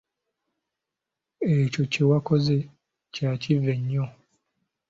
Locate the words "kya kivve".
3.13-3.73